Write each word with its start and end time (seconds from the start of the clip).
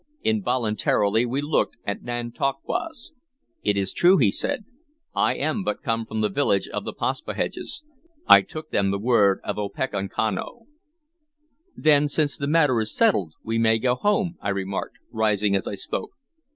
Involuntarily 0.23 1.27
we 1.27 1.43
looked 1.43 1.77
at 1.85 2.01
Nantauquas. 2.01 3.11
"It 3.61 3.77
is 3.77 3.93
true," 3.93 4.17
he 4.17 4.31
said. 4.31 4.65
"I 5.13 5.35
am 5.35 5.63
but 5.63 5.83
come 5.83 6.07
from 6.07 6.21
the 6.21 6.27
village 6.29 6.67
of 6.69 6.85
the 6.85 6.91
Paspaheghs. 6.95 7.83
I 8.25 8.41
took 8.41 8.71
them 8.71 8.89
the 8.89 8.97
word 8.97 9.41
of 9.43 9.57
Opechancanough." 9.59 10.65
"Then, 11.77 12.07
since 12.07 12.35
the 12.35 12.47
matter 12.47 12.81
is 12.81 12.91
settled, 12.91 13.33
we 13.43 13.59
may 13.59 13.77
go 13.77 13.93
home," 13.93 14.39
I 14.41 14.49
remarked, 14.49 14.97
rising 15.11 15.55
as 15.55 15.67
I 15.67 15.75
spoke. 15.75 16.09